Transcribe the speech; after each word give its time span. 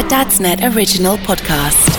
A 0.00 0.02
Dadsnet 0.04 0.74
original 0.74 1.18
podcast. 1.18 1.90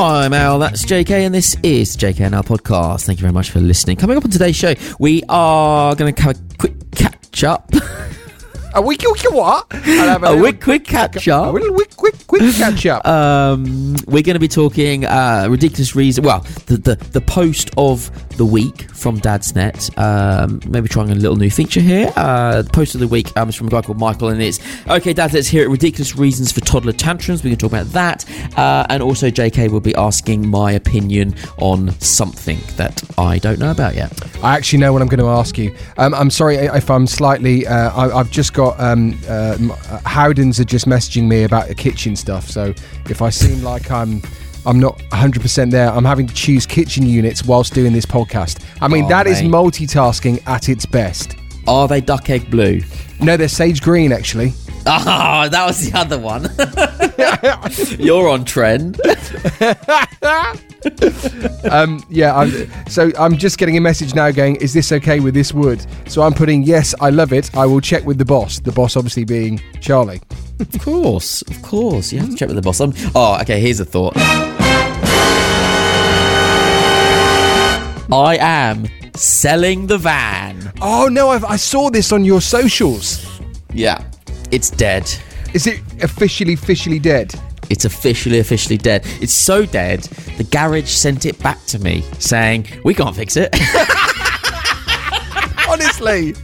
I'm 0.00 0.32
Al, 0.32 0.58
that's 0.58 0.86
JK, 0.86 1.10
and 1.10 1.34
this 1.34 1.54
is 1.62 1.98
JK 1.98 2.20
and 2.20 2.34
Al 2.34 2.42
podcast. 2.42 3.04
Thank 3.04 3.18
you 3.18 3.24
very 3.24 3.32
much 3.34 3.50
for 3.50 3.60
listening. 3.60 3.98
Coming 3.98 4.16
up 4.16 4.24
on 4.24 4.30
today's 4.30 4.56
show, 4.56 4.72
we 4.98 5.22
are 5.28 5.94
going 5.96 6.14
to 6.14 6.22
have 6.22 6.34
a 6.34 6.56
quick 6.56 6.90
catch 6.92 7.44
up. 7.44 7.70
A 8.74 8.80
week, 8.80 9.02
what? 9.02 9.66
a 9.72 10.38
quick, 10.40 10.62
quick 10.62 10.84
catch 10.86 11.28
A 11.28 11.34
up. 11.36 11.52
little 11.52 11.74
quick, 11.74 11.87
quick, 12.28 12.54
catch 12.54 12.86
up. 12.86 13.06
Um, 13.18 13.96
we're 14.06 14.22
going 14.22 14.34
to 14.34 14.38
be 14.38 14.48
talking 14.48 15.04
uh, 15.04 15.46
ridiculous 15.48 15.96
reason. 15.96 16.24
Well, 16.24 16.40
the, 16.66 16.76
the 16.76 16.94
the 17.12 17.20
post 17.20 17.70
of 17.76 18.10
the 18.36 18.44
week 18.44 18.90
from 18.90 19.18
Dadsnet. 19.20 19.96
Um, 19.98 20.60
maybe 20.66 20.88
trying 20.88 21.10
a 21.10 21.14
little 21.14 21.36
new 21.36 21.50
feature 21.50 21.80
here. 21.80 22.12
Uh, 22.16 22.62
the 22.62 22.70
post 22.70 22.94
of 22.94 23.00
the 23.00 23.08
week 23.08 23.34
um, 23.36 23.48
is 23.48 23.54
from 23.54 23.68
a 23.68 23.70
guy 23.70 23.82
called 23.82 23.98
Michael, 23.98 24.28
and 24.28 24.42
it's 24.42 24.60
okay, 24.88 25.12
Dad. 25.12 25.32
Let's 25.32 25.48
hear 25.48 25.64
it. 25.64 25.68
Ridiculous 25.68 26.16
reasons 26.16 26.52
for 26.52 26.60
toddler 26.60 26.92
tantrums. 26.92 27.42
We 27.42 27.50
can 27.50 27.58
talk 27.58 27.72
about 27.72 27.86
that, 27.92 28.24
uh, 28.58 28.86
and 28.90 29.02
also 29.02 29.30
JK 29.30 29.70
will 29.70 29.80
be 29.80 29.94
asking 29.94 30.48
my 30.48 30.72
opinion 30.72 31.34
on 31.58 31.98
something 32.00 32.58
that 32.76 33.02
I 33.18 33.38
don't 33.38 33.58
know 33.58 33.70
about 33.70 33.94
yet. 33.94 34.12
I 34.44 34.56
actually 34.56 34.80
know 34.80 34.92
what 34.92 35.02
I'm 35.02 35.08
going 35.08 35.20
to 35.20 35.28
ask 35.28 35.56
you. 35.58 35.74
Um, 35.96 36.14
I'm 36.14 36.30
sorry 36.30 36.56
if 36.56 36.90
I'm 36.90 37.06
slightly. 37.06 37.66
Uh, 37.66 37.90
I, 37.90 38.18
I've 38.18 38.30
just 38.30 38.52
got 38.52 38.78
um, 38.78 39.18
uh, 39.28 39.56
uh, 39.58 40.00
Howdens 40.00 40.60
are 40.60 40.64
just 40.64 40.86
messaging 40.86 41.28
me 41.28 41.44
about 41.44 41.68
the 41.68 41.74
kitchen 41.74 42.14
stuff. 42.18 42.48
So 42.48 42.74
if 43.08 43.22
I 43.22 43.30
seem 43.30 43.62
like 43.62 43.90
I'm. 43.90 44.22
I'm 44.66 44.80
not 44.80 44.98
100% 45.12 45.70
there. 45.70 45.88
I'm 45.90 46.04
having 46.04 46.26
to 46.26 46.34
choose 46.34 46.66
kitchen 46.66 47.06
units 47.06 47.44
whilst 47.44 47.72
doing 47.72 47.92
this 47.92 48.04
podcast. 48.04 48.62
I 48.82 48.88
mean, 48.88 49.04
Oh, 49.04 49.08
that 49.08 49.26
is 49.26 49.40
mate. 49.40 49.50
multitasking 49.52 50.42
at 50.46 50.68
its 50.68 50.84
best. 50.84 51.36
Are 51.66 51.88
they 51.88 52.02
duck 52.02 52.28
egg 52.28 52.50
blue? 52.50 52.82
No, 53.20 53.36
they're 53.38 53.48
sage 53.48 53.80
green, 53.80 54.12
actually. 54.12 54.52
Ah, 54.90 55.48
that 55.50 55.66
was 55.66 55.90
the 55.90 55.98
other 55.98 56.18
one. 56.18 56.48
You're 58.04 58.28
on 58.28 58.44
trend. 58.44 59.00
Um, 61.70 62.02
yeah, 62.08 62.34
I'm, 62.36 62.50
so 62.88 63.10
I'm 63.18 63.36
just 63.36 63.58
getting 63.58 63.76
a 63.76 63.80
message 63.80 64.14
now 64.14 64.30
going, 64.30 64.56
is 64.56 64.72
this 64.72 64.92
okay 64.92 65.20
with 65.20 65.34
this 65.34 65.52
wood? 65.52 65.84
So 66.06 66.22
I'm 66.22 66.32
putting, 66.32 66.62
yes, 66.62 66.94
I 67.00 67.10
love 67.10 67.32
it. 67.32 67.54
I 67.56 67.66
will 67.66 67.80
check 67.80 68.04
with 68.04 68.16
the 68.16 68.24
boss. 68.24 68.60
The 68.60 68.72
boss 68.72 68.96
obviously 68.96 69.24
being 69.24 69.60
Charlie. 69.80 70.20
Of 70.60 70.78
course, 70.80 71.42
of 71.42 71.62
course. 71.62 72.12
You 72.12 72.20
have 72.20 72.30
to 72.30 72.36
check 72.36 72.48
with 72.48 72.56
the 72.56 72.62
boss. 72.62 72.80
Um, 72.80 72.92
oh, 73.14 73.38
okay. 73.40 73.60
Here's 73.60 73.80
a 73.80 73.84
thought. 73.84 74.14
I 78.10 78.38
am 78.40 78.86
selling 79.14 79.86
the 79.86 79.98
van. 79.98 80.72
Oh, 80.80 81.08
no, 81.08 81.30
I've, 81.30 81.44
I 81.44 81.56
saw 81.56 81.90
this 81.90 82.12
on 82.12 82.24
your 82.24 82.40
socials. 82.40 83.40
Yeah, 83.72 84.02
it's 84.50 84.70
dead. 84.70 85.10
Is 85.52 85.66
it 85.66 85.80
officially, 86.02 86.54
officially 86.54 86.98
dead? 86.98 87.34
It's 87.70 87.84
officially, 87.84 88.38
officially 88.38 88.78
dead. 88.78 89.02
It's 89.20 89.32
so 89.32 89.66
dead. 89.66 90.02
The 90.38 90.44
garage 90.44 90.90
sent 90.90 91.26
it 91.26 91.38
back 91.40 91.64
to 91.66 91.78
me 91.78 92.02
saying 92.18 92.66
we 92.84 92.94
can't 92.94 93.14
fix 93.14 93.36
it. 93.36 93.50
Honestly. 95.68 96.34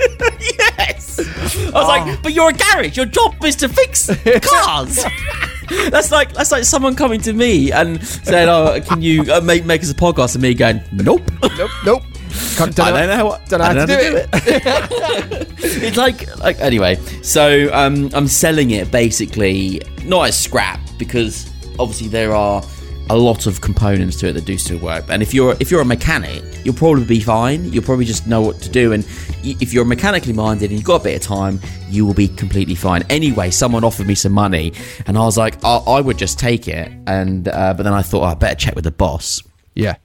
yes. 0.79 1.14
I 1.57 1.71
was 1.73 1.89
like, 1.89 2.23
but 2.23 2.33
you're 2.33 2.51
a 2.51 2.53
garage. 2.53 2.97
Your 2.97 3.07
job 3.07 3.43
is 3.45 3.57
to 3.57 3.69
fix 3.69 4.07
cars. 4.43 5.05
that's 5.91 6.11
like 6.11 6.33
that's 6.35 6.51
like 6.53 6.65
someone 6.65 6.95
coming 6.95 7.21
to 7.23 7.33
me 7.33 7.73
and 7.73 8.05
saying, 8.07 8.49
"Oh, 8.49 8.79
can 8.87 9.01
you 9.03 9.23
uh, 9.33 9.41
make 9.41 9.65
make 9.65 9.83
us 9.83 9.91
a 9.91 9.95
podcast?" 9.95 10.35
And 10.35 10.43
me 10.43 10.55
going, 10.55 10.83
"Nope." 10.93 11.23
nope, 11.57 11.71
nope. 11.85 12.03
Can't, 12.57 12.75
don't 12.75 12.87
I 12.89 12.91
know- 12.91 13.07
don't 13.07 13.19
know 13.19 13.25
what. 13.27 13.47
don't 13.49 13.59
know 13.61 13.65
I 13.65 13.69
how 13.69 13.75
to 13.75 13.87
don't 13.87 13.89
do 13.89 14.13
know 14.13 14.17
it. 14.19 15.49
it's 15.59 15.97
like 15.97 16.37
like 16.39 16.61
anyway. 16.61 16.97
So 17.23 17.73
um, 17.73 18.11
I'm 18.13 18.27
selling 18.29 18.71
it 18.73 18.91
basically 18.91 19.81
not 20.05 20.29
as 20.29 20.39
scrap 20.39 20.81
because 20.99 21.51
obviously 21.79 22.09
there 22.09 22.35
are 22.35 22.63
a 23.11 23.17
lot 23.17 23.47
of 23.47 23.61
components 23.61 24.17
to 24.17 24.29
it 24.29 24.33
that 24.33 24.45
do 24.45 24.57
still 24.57 24.79
work. 24.79 25.05
And 25.09 25.23
if 25.23 25.35
you're 25.35 25.57
if 25.61 25.71
you're 25.71 25.81
a 25.81 25.85
mechanic, 25.85 26.43
you'll 26.65 26.75
probably 26.75 27.05
be 27.05 27.21
fine. 27.21 27.71
You'll 27.73 27.85
probably 27.85 28.05
just 28.05 28.27
know 28.27 28.41
what 28.41 28.61
to 28.63 28.69
do. 28.69 28.93
And 28.93 29.07
if 29.43 29.73
you're 29.73 29.85
mechanically 29.85 30.33
minded 30.33 30.71
and 30.71 30.79
you've 30.79 30.87
got 30.87 31.03
a 31.03 31.05
bit 31.05 31.17
of 31.17 31.23
time, 31.23 31.61
you 31.89 32.07
will 32.07 32.15
be 32.15 32.29
completely 32.29 32.75
fine. 32.75 33.03
Anyway, 33.11 33.51
someone 33.51 33.85
offered 33.85 34.07
me 34.07 34.15
some 34.15 34.33
money, 34.33 34.73
and 35.07 35.19
I 35.19 35.21
was 35.21 35.37
like, 35.37 35.63
I, 35.65 35.77
I 35.77 36.01
would 36.01 36.19
just 36.19 36.39
take 36.39 36.67
it. 36.69 36.91
And 37.07 37.49
uh, 37.49 37.75
but 37.75 37.83
then 37.83 37.93
I 37.93 38.03
thought 38.03 38.23
oh, 38.23 38.27
I 38.27 38.35
better 38.35 38.57
check 38.57 38.75
with 38.75 38.85
the 38.85 38.91
boss. 38.91 39.43
Yeah. 39.75 39.97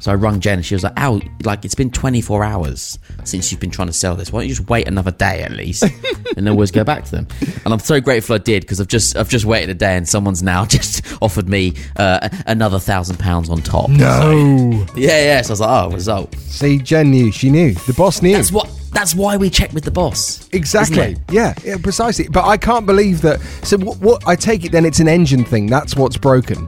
So 0.00 0.12
I 0.12 0.14
rung 0.14 0.40
Jen 0.40 0.58
and 0.58 0.66
she 0.66 0.74
was 0.74 0.84
like, 0.84 0.98
Ow, 0.98 1.20
like 1.44 1.64
it's 1.64 1.74
been 1.74 1.90
24 1.90 2.44
hours 2.44 2.98
since 3.24 3.50
you've 3.50 3.60
been 3.60 3.70
trying 3.70 3.88
to 3.88 3.92
sell 3.92 4.14
this. 4.14 4.32
Why 4.32 4.40
don't 4.40 4.48
you 4.48 4.54
just 4.54 4.68
wait 4.68 4.86
another 4.86 5.10
day 5.10 5.42
at 5.42 5.52
least 5.52 5.84
and 6.36 6.48
always 6.48 6.70
go 6.70 6.84
back 6.84 7.04
to 7.04 7.10
them? 7.10 7.26
And 7.64 7.74
I'm 7.74 7.80
so 7.80 8.00
grateful 8.00 8.34
I 8.34 8.38
did 8.38 8.62
because 8.62 8.80
I've 8.80 8.88
just 8.88 9.16
I've 9.16 9.28
just 9.28 9.44
waited 9.44 9.70
a 9.70 9.74
day 9.74 9.96
and 9.96 10.08
someone's 10.08 10.42
now 10.42 10.64
just 10.78 11.04
offered 11.22 11.48
me 11.48 11.74
uh, 11.96 12.28
another 12.46 12.78
thousand 12.78 13.18
pounds 13.18 13.50
on 13.50 13.60
top. 13.62 13.90
No. 13.90 14.86
Yeah, 14.96 15.22
yeah. 15.22 15.42
So 15.42 15.50
I 15.50 15.52
was 15.52 15.60
like, 15.60 15.84
oh, 15.84 15.90
result. 15.90 16.34
See, 16.36 16.78
Jen 16.78 17.10
knew. 17.10 17.32
She 17.32 17.50
knew. 17.50 17.74
The 17.74 17.94
boss 17.94 18.22
knew. 18.22 18.34
That's 18.34 18.52
what. 18.52 18.70
That's 18.90 19.14
why 19.14 19.36
we 19.36 19.50
check 19.50 19.74
with 19.74 19.84
the 19.84 19.90
boss. 19.90 20.48
Exactly. 20.52 21.18
Yeah, 21.30 21.54
yeah, 21.62 21.76
precisely. 21.76 22.26
But 22.26 22.46
I 22.46 22.56
can't 22.56 22.86
believe 22.86 23.20
that. 23.20 23.38
So 23.62 23.76
what, 23.76 23.98
what? 24.00 24.26
I 24.26 24.34
take 24.34 24.64
it 24.64 24.72
then 24.72 24.86
it's 24.86 24.98
an 24.98 25.08
engine 25.08 25.44
thing. 25.44 25.66
That's 25.66 25.94
what's 25.94 26.16
broken. 26.16 26.66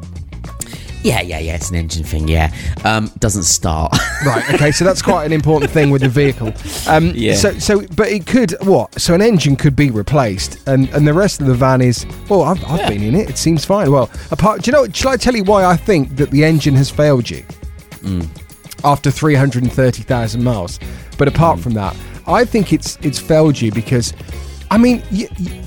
Yeah, 1.02 1.22
yeah, 1.22 1.38
yeah. 1.38 1.54
It's 1.54 1.70
an 1.70 1.76
engine 1.76 2.04
thing. 2.04 2.28
Yeah, 2.28 2.52
um, 2.84 3.10
doesn't 3.18 3.44
start. 3.44 3.96
Right. 4.22 4.52
Okay. 4.52 4.70
So 4.70 4.84
that's 4.84 5.00
quite 5.00 5.24
an 5.24 5.32
important 5.32 5.70
thing 5.70 5.90
with 5.90 6.02
the 6.02 6.08
vehicle. 6.10 6.52
Um, 6.86 7.12
Yeah. 7.14 7.34
So, 7.36 7.58
so, 7.58 7.80
but 7.96 8.08
it 8.08 8.26
could 8.26 8.54
what? 8.60 9.00
So 9.00 9.14
an 9.14 9.22
engine 9.22 9.56
could 9.56 9.74
be 9.74 9.90
replaced, 9.90 10.58
and 10.68 10.90
and 10.90 11.08
the 11.08 11.14
rest 11.14 11.40
of 11.40 11.46
the 11.46 11.54
van 11.54 11.80
is. 11.80 12.04
Well, 12.28 12.42
I've, 12.42 12.62
I've 12.66 12.80
Yeah. 12.80 12.88
been 12.90 13.02
in 13.02 13.14
it. 13.14 13.30
It 13.30 13.38
seems 13.38 13.64
fine. 13.64 13.90
Well, 13.90 14.10
apart. 14.30 14.60
Do 14.62 14.68
you 14.70 14.72
know? 14.74 14.82
what- 14.82 14.94
Shall 14.94 15.12
I 15.12 15.16
tell 15.16 15.34
you 15.34 15.42
why 15.44 15.64
I 15.64 15.74
think 15.74 16.16
that 16.16 16.30
the 16.30 16.44
engine 16.44 16.74
has 16.74 16.90
failed 16.90 17.30
you? 17.30 17.42
Mm. 18.02 18.28
After 18.84 19.10
three 19.10 19.34
hundred 19.34 19.62
and 19.62 19.72
thirty 19.72 20.02
thousand 20.02 20.44
miles. 20.44 20.78
But 21.16 21.28
apart 21.28 21.58
Mm. 21.58 21.62
from 21.62 21.72
that, 21.74 21.96
I 22.26 22.44
think 22.44 22.74
it's 22.74 22.98
it's 23.00 23.18
failed 23.18 23.58
you 23.58 23.72
because, 23.72 24.12
I 24.70 24.76
mean. 24.76 25.02
Y- 25.10 25.28
y- 25.40 25.62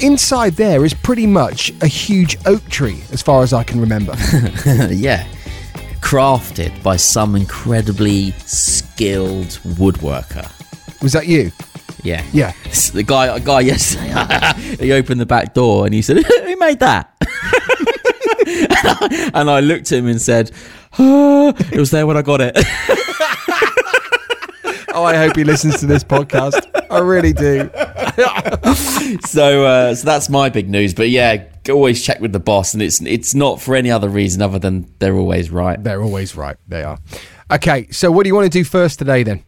Inside 0.00 0.54
there 0.54 0.84
is 0.84 0.92
pretty 0.92 1.26
much 1.26 1.72
a 1.80 1.86
huge 1.86 2.36
oak 2.44 2.62
tree, 2.68 3.02
as 3.12 3.22
far 3.22 3.42
as 3.42 3.52
I 3.52 3.64
can 3.64 3.80
remember. 3.80 4.12
yeah. 4.90 5.26
Crafted 6.00 6.82
by 6.82 6.96
some 6.96 7.34
incredibly 7.34 8.32
skilled 8.32 9.58
woodworker. 9.78 10.52
Was 11.02 11.12
that 11.12 11.26
you? 11.26 11.50
Yeah. 12.02 12.24
Yeah. 12.32 12.52
The 12.92 13.02
guy, 13.02 13.34
a 13.34 13.40
guy 13.40 13.60
yesterday, 13.60 14.76
he 14.84 14.92
opened 14.92 15.20
the 15.20 15.26
back 15.26 15.52
door 15.54 15.84
and 15.86 15.94
he 15.94 16.00
said, 16.02 16.24
"Who 16.24 16.56
made 16.56 16.78
that?" 16.80 17.10
and, 19.34 19.50
I, 19.50 19.60
looked 19.60 19.92
at 19.92 19.98
him 19.98 20.06
and 20.06 20.20
said, 20.20 20.50
"Ah, 20.98 21.52
"It 21.72 21.78
was 21.78 21.90
there 21.90 22.06
when 22.06 22.16
I 22.16 22.22
got 22.22 22.40
it." 22.40 22.56
Oh, 24.94 25.04
I 25.04 25.14
hope 25.16 25.36
he 25.36 25.44
listens 25.44 25.78
to 25.80 25.86
this 25.86 26.02
podcast. 26.02 26.72
I 26.90 26.98
really 26.98 27.32
do. 27.32 27.70
so, 29.26 29.64
uh, 29.64 29.94
so 29.94 30.04
that's 30.04 30.28
my 30.28 30.48
big 30.48 30.68
news. 30.68 30.94
But 30.94 31.10
yeah, 31.10 31.44
always 31.70 32.02
check 32.02 32.20
with 32.20 32.32
the 32.32 32.40
boss, 32.40 32.74
and 32.74 32.82
it's 32.82 33.00
it's 33.02 33.34
not 33.34 33.60
for 33.60 33.74
any 33.74 33.90
other 33.90 34.08
reason 34.08 34.42
other 34.42 34.58
than 34.58 34.92
they're 34.98 35.16
always 35.16 35.50
right. 35.50 35.82
They're 35.82 36.02
always 36.02 36.36
right. 36.36 36.56
They 36.68 36.82
are. 36.82 36.98
Okay, 37.50 37.88
so 37.90 38.10
what 38.10 38.24
do 38.24 38.28
you 38.28 38.34
want 38.34 38.50
to 38.50 38.58
do 38.58 38.64
first 38.64 38.98
today 38.98 39.22
then? 39.22 39.44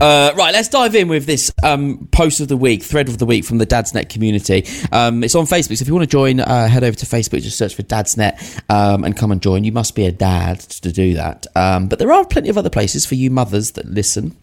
Uh, 0.00 0.32
right, 0.36 0.52
let's 0.54 0.68
dive 0.68 0.94
in 0.94 1.08
with 1.08 1.26
this 1.26 1.52
um, 1.62 2.08
post 2.10 2.40
of 2.40 2.48
the 2.48 2.56
week, 2.56 2.82
thread 2.82 3.08
of 3.08 3.18
the 3.18 3.26
week 3.26 3.44
from 3.44 3.58
the 3.58 3.66
Dadsnet 3.66 4.08
community. 4.08 4.64
Um, 4.92 5.22
it's 5.22 5.34
on 5.34 5.44
Facebook, 5.44 5.76
so 5.76 5.82
if 5.82 5.88
you 5.88 5.94
want 5.94 6.08
to 6.08 6.10
join, 6.10 6.40
uh, 6.40 6.68
head 6.68 6.84
over 6.84 6.96
to 6.96 7.06
Facebook, 7.06 7.42
just 7.42 7.58
search 7.58 7.74
for 7.74 7.82
Dadsnet 7.82 8.62
um, 8.70 9.04
and 9.04 9.16
come 9.16 9.30
and 9.30 9.42
join. 9.42 9.64
You 9.64 9.72
must 9.72 9.94
be 9.94 10.06
a 10.06 10.12
dad 10.12 10.60
to 10.60 10.92
do 10.92 11.14
that. 11.14 11.46
Um, 11.54 11.88
but 11.88 11.98
there 11.98 12.12
are 12.12 12.24
plenty 12.24 12.48
of 12.48 12.56
other 12.56 12.70
places 12.70 13.04
for 13.04 13.14
you 13.14 13.30
mothers 13.30 13.72
that 13.72 13.86
listen. 13.86 14.36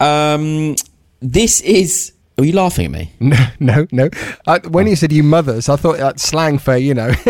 Um, 0.00 0.76
this 1.22 1.60
is. 1.62 2.12
Are 2.38 2.44
you 2.44 2.52
laughing 2.54 2.86
at 2.86 2.90
me? 2.90 3.12
No, 3.20 3.36
no, 3.60 3.86
no. 3.92 4.08
Uh, 4.46 4.58
when 4.68 4.86
you 4.86 4.96
said 4.96 5.12
you 5.12 5.22
mothers, 5.22 5.68
I 5.68 5.76
thought 5.76 5.98
that's 5.98 6.22
slang 6.22 6.58
for 6.58 6.76
you 6.76 6.94
know. 6.94 7.12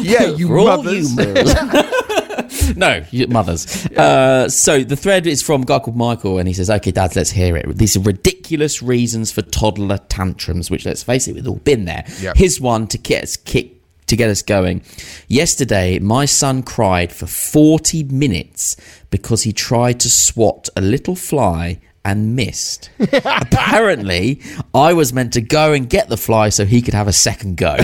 yeah, 0.00 0.26
you 0.26 0.48
For 0.48 0.58
all 0.58 0.66
mothers. 0.66 1.10
you 1.10 1.16
mothers. 1.34 2.76
no, 2.76 3.02
you 3.10 3.26
mothers. 3.28 3.86
Uh, 3.86 4.48
so 4.48 4.84
the 4.84 4.96
thread 4.96 5.26
is 5.26 5.42
from 5.42 5.62
a 5.62 5.64
guy 5.64 5.78
called 5.78 5.96
Michael, 5.96 6.38
and 6.38 6.46
he 6.46 6.54
says, 6.54 6.68
"Okay, 6.70 6.90
dads, 6.92 7.16
let's 7.16 7.30
hear 7.30 7.56
it. 7.56 7.76
These 7.76 7.96
are 7.96 8.00
ridiculous 8.00 8.82
reasons 8.82 9.32
for 9.32 9.42
toddler 9.42 9.98
tantrums, 9.98 10.70
which, 10.70 10.84
let's 10.84 11.02
face 11.02 11.26
it, 11.26 11.34
we've 11.34 11.48
all 11.48 11.56
been 11.56 11.86
there. 11.86 12.04
Yep. 12.20 12.36
Here's 12.36 12.60
one 12.60 12.86
to 12.88 12.98
get 12.98 13.24
us 13.24 13.36
kick." 13.36 13.72
To 14.08 14.14
get 14.14 14.30
us 14.30 14.40
going. 14.40 14.82
Yesterday, 15.26 15.98
my 15.98 16.26
son 16.26 16.62
cried 16.62 17.12
for 17.12 17.26
40 17.26 18.04
minutes 18.04 18.76
because 19.10 19.42
he 19.42 19.52
tried 19.52 19.98
to 19.98 20.08
swat 20.08 20.68
a 20.76 20.80
little 20.80 21.16
fly 21.16 21.80
and 22.06 22.36
missed. 22.36 22.88
Apparently, 23.00 24.40
I 24.72 24.92
was 24.92 25.12
meant 25.12 25.32
to 25.32 25.40
go 25.40 25.72
and 25.72 25.90
get 25.90 26.08
the 26.08 26.16
fly 26.16 26.50
so 26.50 26.64
he 26.64 26.80
could 26.80 26.94
have 26.94 27.08
a 27.08 27.12
second 27.12 27.56
go. 27.56 27.74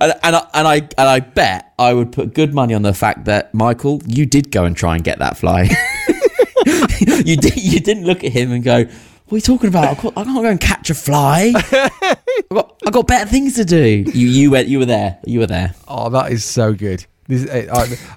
and, 0.00 0.14
and, 0.22 0.36
I, 0.36 0.48
and 0.52 0.68
I 0.68 0.76
and 0.76 1.08
I 1.08 1.20
bet 1.20 1.72
I 1.78 1.94
would 1.94 2.10
put 2.10 2.34
good 2.34 2.52
money 2.52 2.74
on 2.74 2.82
the 2.82 2.92
fact 2.92 3.26
that 3.26 3.54
Michael, 3.54 4.02
you 4.04 4.26
did 4.26 4.50
go 4.50 4.64
and 4.64 4.76
try 4.76 4.96
and 4.96 5.04
get 5.04 5.20
that 5.20 5.36
fly. 5.36 5.62
you 7.24 7.36
did. 7.36 7.56
You 7.56 7.78
didn't 7.78 8.04
look 8.04 8.24
at 8.24 8.32
him 8.32 8.50
and 8.50 8.64
go, 8.64 8.84
"What 8.84 9.32
are 9.32 9.36
you 9.36 9.40
talking 9.40 9.68
about? 9.68 9.84
I 9.84 9.94
can't, 9.94 10.14
go 10.14 10.44
and 10.44 10.60
catch 10.60 10.90
a 10.90 10.94
fly. 10.94 11.52
I 11.56 12.16
got 12.50 12.82
I 12.84 12.90
got 12.90 13.06
better 13.06 13.30
things 13.30 13.54
to 13.54 13.64
do." 13.64 14.04
You 14.12 14.26
you 14.26 14.50
went. 14.50 14.66
You 14.66 14.80
were 14.80 14.86
there. 14.86 15.18
You 15.24 15.38
were 15.38 15.46
there. 15.46 15.74
Oh, 15.86 16.10
that 16.10 16.32
is 16.32 16.44
so 16.44 16.74
good. 16.74 17.06
This, 17.28 17.46
uh, 17.48 17.68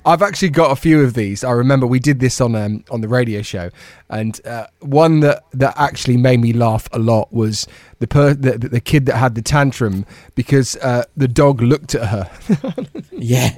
I, 0.06 0.12
I've 0.14 0.22
actually 0.22 0.50
got 0.50 0.72
a 0.72 0.76
few 0.78 1.02
of 1.02 1.14
these. 1.14 1.44
I 1.44 1.52
remember 1.52 1.86
we 1.86 2.00
did 2.00 2.20
this 2.22 2.40
on 2.40 2.56
um, 2.56 2.84
on 2.90 3.02
the 3.02 3.10
radio 3.10 3.42
show, 3.42 3.70
and 4.10 4.40
uh, 4.48 4.68
one 4.80 5.20
that, 5.20 5.44
that 5.52 5.74
actually 5.78 6.16
made 6.18 6.40
me 6.40 6.54
laugh 6.54 6.88
a 6.94 7.00
lot 7.00 7.32
was 7.34 7.68
the 8.00 8.08
per, 8.08 8.34
the, 8.34 8.58
the 8.58 8.80
kid 8.80 9.06
that 9.08 9.18
had 9.18 9.36
the 9.36 9.42
tantrum 9.42 10.06
because 10.34 10.78
uh, 10.78 11.04
the 11.18 11.28
dog 11.28 11.62
looked 11.62 11.94
at 11.94 12.08
her. 12.08 12.32
Yeah. 13.12 13.52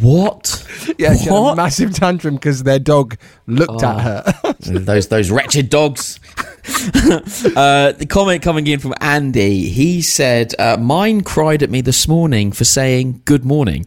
What? 0.00 0.66
yeah, 0.98 1.14
she 1.14 1.24
had 1.24 1.28
a 1.28 1.40
What? 1.42 1.56
massive 1.56 1.94
tantrum 1.94 2.34
because 2.36 2.62
their 2.64 2.78
dog 2.80 3.16
looked 3.46 3.82
at 3.84 4.00
her. 4.00 4.54
those 4.60 5.08
those 5.08 5.30
wretched 5.30 5.68
dogs. 5.70 6.18
uh, 6.66 7.92
the 7.92 8.06
comment 8.08 8.42
coming 8.42 8.66
in 8.66 8.80
from 8.80 8.94
Andy, 9.00 9.68
he 9.68 10.02
said, 10.02 10.54
uh, 10.58 10.76
"Mine 10.76 11.20
cried 11.22 11.62
at 11.62 11.70
me 11.70 11.82
this 11.82 12.08
morning 12.08 12.50
for 12.52 12.64
saying 12.64 13.20
good 13.26 13.44
morning." 13.44 13.86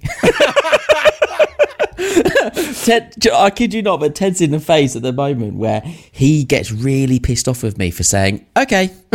Ted, 2.84 3.16
I 3.34 3.50
kid 3.50 3.74
you 3.74 3.82
not, 3.82 4.00
but 4.00 4.16
Ted's 4.16 4.42
in 4.42 4.52
the 4.52 4.60
phase 4.60 4.96
at 4.96 5.02
the 5.02 5.14
moment 5.14 5.56
where 5.56 5.82
he 6.12 6.44
gets 6.44 6.72
really 6.72 7.20
pissed 7.20 7.48
off 7.48 7.64
with 7.64 7.78
me 7.78 7.92
for 7.92 8.04
saying 8.04 8.46
okay, 8.58 8.90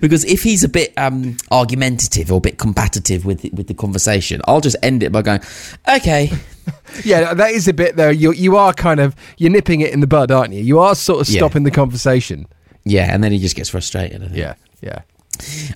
because, 0.00 0.24
if 0.24 0.42
he's 0.42 0.64
a 0.64 0.68
bit 0.68 0.92
um, 0.96 1.36
argumentative 1.50 2.32
or 2.32 2.38
a 2.38 2.40
bit 2.40 2.58
combative 2.58 3.24
with 3.24 3.44
with 3.52 3.66
the 3.68 3.74
conversation, 3.74 4.40
I'll 4.46 4.60
just 4.60 4.76
end 4.82 5.02
it 5.02 5.12
by 5.12 5.22
going 5.22 5.40
okay. 5.88 6.30
yeah, 7.04 7.34
that 7.34 7.52
is 7.52 7.68
a 7.68 7.72
bit 7.72 7.96
though. 7.96 8.10
You 8.10 8.32
you 8.32 8.56
are 8.56 8.72
kind 8.72 9.00
of 9.00 9.14
you're 9.36 9.50
nipping 9.50 9.80
it 9.80 9.92
in 9.92 10.00
the 10.00 10.06
bud, 10.06 10.30
aren't 10.30 10.52
you? 10.52 10.62
You 10.62 10.78
are 10.80 10.94
sort 10.94 11.20
of 11.20 11.32
Yeah. 11.32 11.38
stopping 11.40 11.62
the 11.62 11.70
conversation. 11.70 12.46
Yeah, 12.84 13.12
and 13.12 13.22
then 13.22 13.32
he 13.32 13.38
just 13.38 13.56
gets 13.56 13.68
frustrated. 13.68 14.22
I 14.22 14.26
think. 14.26 14.38
Yeah, 14.38 14.54
yeah. 14.80 15.00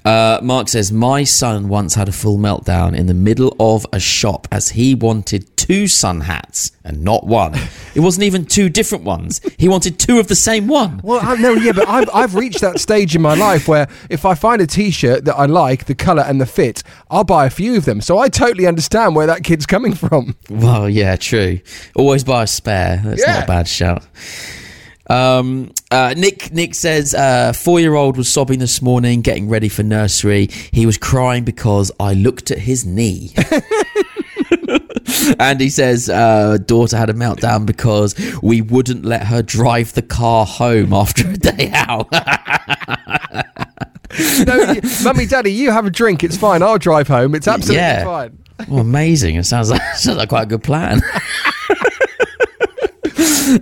Uh, 0.05 0.41
Mark 0.43 0.69
says, 0.69 0.93
My 0.93 1.25
son 1.25 1.69
once 1.69 1.95
had 1.95 2.09
a 2.09 2.13
full 2.13 2.39
meltdown 2.39 2.97
in 2.97 3.07
the 3.07 3.15
middle 3.15 3.55
of 3.61 3.87
a 3.93 4.01
shop 4.01 4.49
as 4.51 4.71
he 4.71 4.95
wanted 4.95 5.57
two 5.57 5.87
sun 5.87 6.23
hats 6.23 6.73
and 6.85 7.05
not 7.05 7.25
one. 7.25 7.55
it 7.95 8.01
wasn't 8.01 8.25
even 8.25 8.45
two 8.45 8.69
different 8.69 9.05
ones. 9.05 9.41
He 9.59 9.69
wanted 9.69 9.99
two 9.99 10.19
of 10.19 10.27
the 10.27 10.35
same 10.35 10.67
one. 10.67 11.01
Well, 11.05 11.21
I, 11.23 11.37
no, 11.37 11.53
yeah, 11.53 11.73
but 11.73 11.89
I've, 11.89 12.11
I've 12.13 12.35
reached 12.35 12.61
that 12.63 12.81
stage 12.81 13.15
in 13.15 13.23
my 13.23 13.35
life 13.35 13.69
where 13.69 13.87
if 14.11 14.25
I 14.25 14.35
find 14.35 14.61
a 14.61 14.67
T-shirt 14.67 15.25
that 15.27 15.37
I 15.37 15.47
like, 15.47 15.85
the 15.85 15.95
color 15.95 16.23
and 16.23 16.41
the 16.41 16.47
fit, 16.47 16.83
I'll 17.11 17.25
buy 17.25 17.47
a 17.47 17.51
few 17.51 17.77
of 17.77 17.85
them. 17.85 18.01
So 18.01 18.19
I 18.19 18.29
totally 18.29 18.67
understand 18.67 19.15
where 19.15 19.27
that 19.29 19.45
kid's 19.45 19.67
coming 19.67 19.95
from. 19.95 20.35
Well, 20.51 20.89
yeah, 20.89 21.17
true. 21.17 21.61
Always 21.95 22.25
buy 22.25 22.43
a 22.43 22.47
spare. 22.47 23.01
That's 23.05 23.27
not 23.27 23.45
a 23.45 23.47
bad 23.47 23.69
shout. 23.69 24.05
Um, 25.13 25.73
uh, 25.91 26.15
Nick 26.17 26.53
Nick 26.53 26.75
says 26.75 27.15
uh, 27.15 27.53
four 27.53 27.81
year 27.81 27.95
old 27.95 28.17
was 28.17 28.29
sobbing 28.29 28.61
this 28.61 28.81
morning, 28.81 29.21
getting 29.21 29.49
ready 29.49 29.69
for 29.69 29.83
nursery. 29.83 30.47
He 30.73 30.87
was 30.87 30.97
crying 30.97 31.45
because 31.45 31.93
I 32.01 32.15
looked 32.15 32.51
at 32.51 32.59
his 32.59 32.87
knee. 32.87 33.35
and 35.39 35.61
he 35.61 35.69
says 35.69 36.09
uh, 36.09 36.59
daughter 36.65 36.97
had 36.97 37.11
a 37.11 37.15
meltdown 37.15 37.67
because 37.67 38.15
we 38.43 38.63
wouldn't 38.63 39.05
let 39.05 39.27
her 39.27 39.43
drive 39.43 39.93
the 39.93 40.03
car 40.03 40.47
home 40.47 40.93
after 40.93 41.29
a 41.29 41.37
day 41.37 41.71
out. 41.75 42.09
No, 44.47 44.75
mummy, 45.05 45.25
daddy, 45.25 45.53
you 45.55 45.71
have 45.71 45.87
a 45.87 45.91
drink. 45.91 46.23
It's 46.23 46.37
fine. 46.37 46.63
I'll 46.63 46.77
drive 46.77 47.09
home. 47.09 47.35
It's 47.35 47.49
absolutely 47.49 47.77
Yeah. 47.77 48.05
fine. 48.05 48.39
Well, 48.69 48.81
amazing! 48.81 49.37
It 49.37 49.45
sounds 49.45 49.71
like 49.71 49.81
sounds 49.97 50.19
like 50.19 50.29
quite 50.29 50.43
a 50.43 50.47
good 50.47 50.63
plan. 50.63 51.01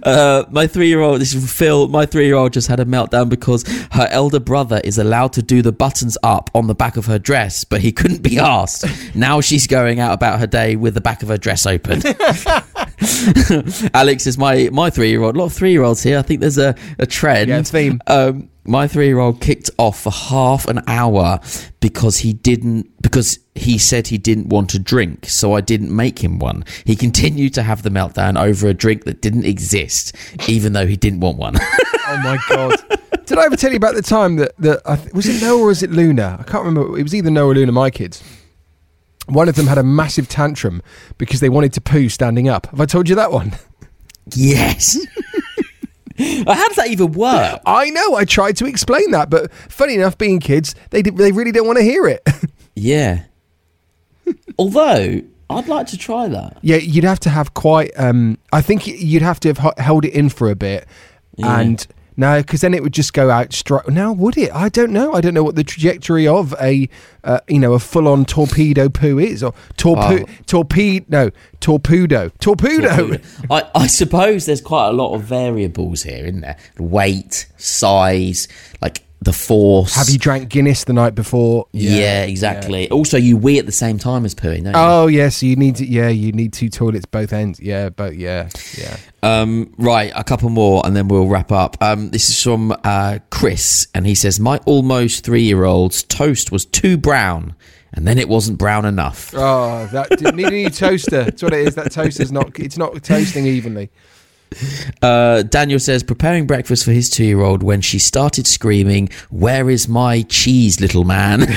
Uh, 0.02 0.44
my 0.50 0.66
three-year-old, 0.66 1.20
this 1.20 1.34
is 1.34 1.52
Phil. 1.52 1.88
My 1.88 2.06
three-year-old 2.06 2.52
just 2.52 2.68
had 2.68 2.80
a 2.80 2.84
meltdown 2.84 3.28
because 3.28 3.64
her 3.92 4.08
elder 4.10 4.40
brother 4.40 4.80
is 4.84 4.98
allowed 4.98 5.32
to 5.34 5.42
do 5.42 5.62
the 5.62 5.72
buttons 5.72 6.16
up 6.22 6.50
on 6.54 6.66
the 6.66 6.74
back 6.74 6.96
of 6.96 7.06
her 7.06 7.18
dress, 7.18 7.64
but 7.64 7.80
he 7.80 7.92
couldn't 7.92 8.22
be 8.22 8.38
asked. 8.38 8.84
Now 9.14 9.40
she's 9.40 9.66
going 9.66 10.00
out 10.00 10.12
about 10.12 10.40
her 10.40 10.46
day 10.46 10.76
with 10.76 10.94
the 10.94 11.00
back 11.00 11.22
of 11.22 11.28
her 11.28 11.38
dress 11.38 11.66
open. 11.66 12.02
Alex 13.94 14.26
is 14.26 14.36
my 14.36 14.68
my 14.72 14.90
three-year-old. 14.90 15.36
A 15.36 15.38
lot 15.38 15.46
of 15.46 15.52
three-year-olds 15.52 16.02
here. 16.02 16.18
I 16.18 16.22
think 16.22 16.40
there's 16.40 16.58
a 16.58 16.74
a 16.98 17.06
trend. 17.06 17.48
Yeah, 17.48 17.62
theme. 17.62 18.00
Um, 18.06 18.50
my 18.70 18.86
three-year-old 18.86 19.40
kicked 19.40 19.68
off 19.78 20.00
for 20.00 20.12
half 20.12 20.66
an 20.68 20.80
hour 20.86 21.40
because 21.80 22.18
he 22.18 22.32
didn't 22.32 23.02
because 23.02 23.38
he 23.54 23.76
said 23.78 24.06
he 24.06 24.16
didn't 24.16 24.48
want 24.48 24.70
to 24.70 24.78
drink, 24.78 25.26
so 25.26 25.54
I 25.54 25.60
didn't 25.60 25.94
make 25.94 26.20
him 26.22 26.38
one. 26.38 26.64
He 26.84 26.94
continued 26.94 27.52
to 27.54 27.62
have 27.64 27.82
the 27.82 27.90
meltdown 27.90 28.40
over 28.40 28.68
a 28.68 28.74
drink 28.74 29.04
that 29.04 29.20
didn't 29.20 29.44
exist, 29.44 30.14
even 30.48 30.72
though 30.72 30.86
he 30.86 30.96
didn't 30.96 31.20
want 31.20 31.36
one. 31.38 31.56
Oh 32.12 32.16
my 32.24 32.38
god! 32.48 32.82
Did 33.26 33.38
I 33.38 33.44
ever 33.44 33.54
tell 33.54 33.70
you 33.70 33.76
about 33.76 33.94
the 33.94 34.02
time 34.02 34.34
that 34.36 34.56
that 34.58 34.80
I 34.84 34.96
th- 34.96 35.12
was 35.14 35.28
it 35.28 35.40
Noah 35.40 35.60
or 35.62 35.66
was 35.66 35.84
it 35.84 35.92
Luna? 35.92 36.38
I 36.40 36.42
can't 36.42 36.64
remember. 36.64 36.98
It 36.98 37.04
was 37.04 37.14
either 37.14 37.30
Noah 37.30 37.50
or 37.50 37.54
Luna. 37.54 37.70
My 37.70 37.88
kids. 37.88 38.20
One 39.26 39.48
of 39.48 39.54
them 39.54 39.68
had 39.68 39.78
a 39.78 39.84
massive 39.84 40.28
tantrum 40.28 40.82
because 41.18 41.38
they 41.38 41.48
wanted 41.48 41.72
to 41.74 41.80
poo 41.80 42.08
standing 42.08 42.48
up. 42.48 42.66
Have 42.66 42.80
I 42.80 42.86
told 42.86 43.08
you 43.08 43.14
that 43.14 43.30
one? 43.30 43.52
yes. 44.34 44.98
How 46.46 46.68
does 46.68 46.76
that 46.76 46.88
even 46.88 47.12
work? 47.12 47.60
I 47.66 47.90
know. 47.90 48.14
I 48.14 48.24
tried 48.24 48.56
to 48.58 48.66
explain 48.66 49.10
that, 49.12 49.30
but 49.30 49.52
funny 49.52 49.94
enough, 49.94 50.16
being 50.18 50.38
kids, 50.40 50.74
they 50.90 51.02
did, 51.02 51.16
they 51.16 51.32
really 51.32 51.52
don't 51.52 51.66
want 51.66 51.78
to 51.78 51.84
hear 51.84 52.06
it. 52.06 52.22
Yeah. 52.76 53.24
Although 54.58 55.22
I'd 55.50 55.68
like 55.68 55.86
to 55.88 55.98
try 55.98 56.28
that. 56.28 56.58
yeah, 56.62 56.76
you'd 56.76 57.04
have 57.04 57.20
to 57.20 57.30
have 57.30 57.54
quite. 57.54 57.90
Um, 57.96 58.38
I 58.52 58.60
think 58.62 58.86
you'd 58.86 59.22
have 59.22 59.40
to 59.40 59.52
have 59.52 59.74
held 59.78 60.04
it 60.04 60.12
in 60.14 60.28
for 60.28 60.50
a 60.50 60.54
bit, 60.54 60.86
Yeah. 61.36 61.60
and 61.60 61.86
no, 62.16 62.40
because 62.40 62.60
then 62.60 62.74
it 62.74 62.82
would 62.82 62.92
just 62.92 63.12
go 63.12 63.30
out 63.30 63.52
straight. 63.52 63.88
Now, 63.88 64.12
would 64.12 64.36
it? 64.36 64.54
I 64.54 64.68
don't 64.68 64.92
know. 64.92 65.12
I 65.14 65.20
don't 65.20 65.34
know 65.34 65.42
what 65.42 65.54
the 65.56 65.64
trajectory 65.64 66.26
of 66.26 66.54
a, 66.60 66.88
uh, 67.24 67.40
you 67.48 67.58
know, 67.58 67.72
a 67.72 67.78
full-on 67.78 68.24
torpedo 68.24 68.88
poo 68.88 69.18
is, 69.18 69.42
or 69.42 69.54
torpedo, 69.76 70.24
Wow. 70.24 70.32
torpedo, 70.46 71.04
no, 71.08 71.30
torpedo, 71.60 72.28
torpedo. 72.40 73.18
I, 73.50 73.70
I 73.74 73.86
suppose 73.86 74.46
there's 74.46 74.60
quite 74.60 74.88
a 74.88 74.92
lot 74.92 75.14
of 75.14 75.22
variables 75.22 76.02
here, 76.02 76.24
isn't 76.26 76.40
there? 76.40 76.56
Weight, 76.78 77.46
size, 77.56 78.48
like 78.82 79.02
the 79.22 79.32
force. 79.32 79.94
Have 79.94 80.08
you 80.08 80.18
drank 80.18 80.48
Guinness 80.48 80.84
the 80.84 80.92
night 80.92 81.14
before? 81.14 81.66
Yeah, 81.72 82.24
exactly. 82.24 82.90
Also, 82.90 83.16
you 83.16 83.36
wee 83.36 83.58
at 83.58 83.66
the 83.66 83.72
same 83.72 83.98
time 83.98 84.24
as 84.24 84.34
pooing, 84.34 84.64
don't 84.64 84.74
you? 84.74 84.80
Oh 84.80 85.06
yes, 85.06 85.42
you 85.42 85.56
need 85.56 85.76
to. 85.76 85.86
Yeah, 85.86 86.08
you 86.08 86.32
need 86.32 86.52
two 86.52 86.68
toilets 86.68 87.04
both 87.04 87.32
ends. 87.32 87.60
Yeah, 87.60 87.90
but 87.90 88.16
yeah, 88.16 88.48
yeah. 88.76 88.96
Um, 89.22 89.74
right, 89.76 90.10
a 90.14 90.24
couple 90.24 90.48
more 90.48 90.80
and 90.84 90.96
then 90.96 91.08
we'll 91.08 91.26
wrap 91.26 91.52
up. 91.52 91.76
Um, 91.82 92.10
this 92.10 92.30
is 92.30 92.42
from 92.42 92.74
uh, 92.84 93.18
Chris, 93.30 93.86
and 93.94 94.06
he 94.06 94.14
says, 94.14 94.40
My 94.40 94.58
almost 94.66 95.24
three 95.24 95.42
year 95.42 95.64
old's 95.64 96.02
toast 96.02 96.50
was 96.50 96.64
too 96.64 96.96
brown, 96.96 97.54
and 97.92 98.06
then 98.06 98.18
it 98.18 98.28
wasn't 98.28 98.58
brown 98.58 98.84
enough. 98.84 99.32
Oh, 99.36 99.86
that 99.92 100.08
didn't 100.10 100.36
need 100.36 100.46
a 100.46 100.50
new 100.50 100.70
toaster. 100.70 101.24
That's 101.24 101.42
what 101.42 101.52
it 101.52 101.66
is. 101.66 101.74
That 101.74 101.92
toaster's 101.92 102.32
not. 102.32 102.58
It's 102.58 102.78
not 102.78 103.02
toasting 103.02 103.46
evenly. 103.46 103.90
Uh, 105.02 105.42
Daniel 105.42 105.78
says, 105.78 106.02
Preparing 106.02 106.46
breakfast 106.46 106.84
for 106.84 106.92
his 106.92 107.08
two 107.08 107.24
year 107.24 107.40
old 107.40 107.62
when 107.62 107.80
she 107.80 107.98
started 107.98 108.46
screaming, 108.46 109.08
Where 109.30 109.70
is 109.70 109.88
my 109.88 110.22
cheese, 110.22 110.80
little 110.80 111.04
man? 111.04 111.40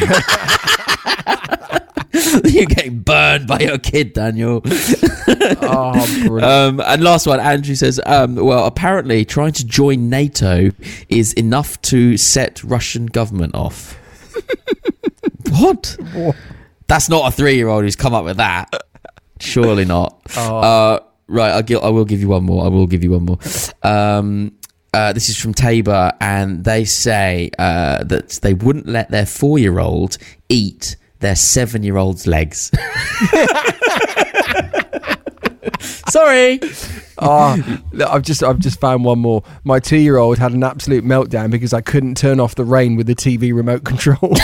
You're 2.46 2.66
getting 2.66 3.00
burned 3.00 3.48
by 3.48 3.60
your 3.60 3.78
kid, 3.78 4.14
Daniel. 4.14 4.62
Oh. 4.66 5.94
Um, 6.44 6.80
and 6.82 7.04
last 7.04 7.26
one, 7.28 7.40
Andrew 7.40 7.76
says, 7.76 8.00
um, 8.06 8.36
well, 8.36 8.66
apparently 8.66 9.24
trying 9.26 9.54
to 9.54 9.66
join 9.66 10.10
NATO 10.10 10.72
is 11.10 11.34
enough 11.34 11.82
to 11.84 12.18
set 12.18 12.64
Russian 12.64 13.06
government 13.06 13.56
off. 13.56 13.94
what? 15.50 15.98
That's 16.88 17.10
not 17.10 17.28
a 17.28 17.36
three-year-old 17.36 17.84
who's 17.84 17.96
come 17.96 18.14
up 18.14 18.26
with 18.26 18.38
that. 18.38 18.74
Surely 19.40 19.86
not. 19.86 20.20
Uh, 20.36 21.00
right, 21.28 21.52
I'll 21.52 21.64
gi- 21.64 21.76
I 21.76 21.90
will 21.90 22.06
give 22.06 22.20
you 22.22 22.30
one 22.30 22.44
more. 22.44 22.66
I 22.66 22.68
will 22.70 22.88
give 22.88 23.04
you 23.04 23.12
one 23.12 23.26
more. 23.26 23.40
Um, 23.84 24.54
uh, 24.94 25.12
this 25.14 25.30
is 25.30 25.38
from 25.38 25.54
Tabor, 25.54 26.12
and 26.22 26.64
they 26.64 26.86
say 26.86 27.50
uh, 27.58 28.04
that 28.04 28.30
they 28.44 28.54
wouldn't 28.54 28.88
let 28.88 29.10
their 29.10 29.26
four-year-old 29.26 30.18
eat 30.50 30.96
their 31.20 31.36
seven-year-old's 31.36 32.28
legs. 32.28 32.70
Sorry. 36.10 36.60
Oh, 37.18 37.80
look, 37.92 38.10
I've 38.10 38.22
just 38.22 38.44
I've 38.44 38.60
just 38.60 38.80
found 38.80 39.04
one 39.04 39.20
more. 39.20 39.44
My 39.64 39.80
two 39.80 39.98
year 39.98 40.18
old 40.18 40.38
had 40.38 40.52
an 40.54 40.64
absolute 40.64 41.04
meltdown 41.04 41.50
because 41.50 41.74
I 41.74 41.82
couldn't 41.82 42.16
turn 42.16 42.40
off 42.40 42.56
the 42.56 42.66
rain 42.66 42.96
with 42.96 43.08
the 43.08 43.16
TV 43.16 43.54
remote 43.54 43.84
control. 43.84 44.20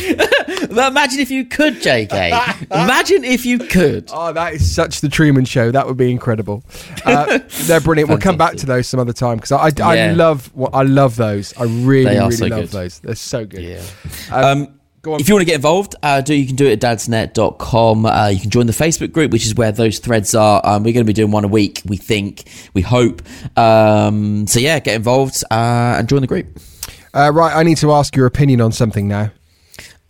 Imagine 0.70 1.20
if 1.20 1.30
you 1.30 1.44
could, 1.44 1.74
JK. 1.74 2.62
Imagine 2.70 3.24
if 3.24 3.44
you 3.44 3.58
could. 3.58 4.08
oh, 4.12 4.32
that 4.32 4.54
is 4.54 4.74
such 4.74 5.00
the 5.00 5.08
Truman 5.08 5.44
Show. 5.44 5.70
That 5.70 5.86
would 5.86 5.96
be 5.96 6.10
incredible. 6.10 6.62
Uh, 7.04 7.38
they're 7.62 7.80
brilliant. 7.80 8.08
We'll 8.08 8.18
come 8.18 8.36
back 8.36 8.56
to 8.56 8.66
those 8.66 8.86
some 8.86 9.00
other 9.00 9.12
time 9.12 9.36
because 9.36 9.52
I, 9.52 9.70
I, 9.82 10.08
I 10.08 10.12
love 10.12 10.50
I 10.72 10.82
love 10.82 11.16
those. 11.16 11.56
I 11.56 11.64
really 11.64 12.16
really 12.16 12.30
so 12.32 12.46
love 12.46 12.60
good. 12.60 12.68
those. 12.70 13.00
They're 13.00 13.14
so 13.14 13.44
good. 13.44 13.62
Yeah. 13.62 13.82
Um, 14.30 14.80
go 15.02 15.14
on. 15.14 15.20
If 15.20 15.28
you 15.28 15.34
want 15.34 15.42
to 15.42 15.46
get 15.46 15.56
involved, 15.56 15.94
uh, 16.02 16.20
do 16.20 16.34
you 16.34 16.46
can 16.46 16.56
do 16.56 16.66
it 16.66 16.82
at 16.82 16.98
dadsnet.com. 16.98 18.06
Uh, 18.06 18.28
you 18.28 18.40
can 18.40 18.50
join 18.50 18.66
the 18.66 18.72
Facebook 18.72 19.12
group, 19.12 19.32
which 19.32 19.46
is 19.46 19.54
where 19.54 19.72
those 19.72 19.98
threads 19.98 20.34
are. 20.34 20.60
Um, 20.64 20.82
we're 20.82 20.92
going 20.92 21.04
to 21.04 21.10
be 21.10 21.12
doing 21.12 21.30
one 21.30 21.44
a 21.44 21.48
week, 21.48 21.82
we 21.84 21.96
think, 21.96 22.44
we 22.74 22.82
hope. 22.82 23.22
Um, 23.58 24.46
so, 24.46 24.60
yeah, 24.60 24.78
get 24.80 24.96
involved 24.96 25.42
uh, 25.50 25.96
and 25.98 26.08
join 26.08 26.20
the 26.20 26.26
group. 26.26 26.58
Uh, 27.12 27.30
right, 27.34 27.54
I 27.54 27.62
need 27.64 27.78
to 27.78 27.92
ask 27.92 28.14
your 28.14 28.26
opinion 28.26 28.60
on 28.60 28.72
something 28.72 29.08
now. 29.08 29.32